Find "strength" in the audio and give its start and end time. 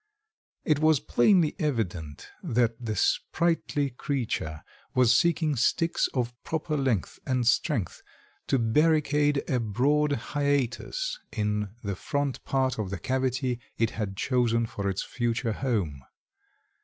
7.45-8.01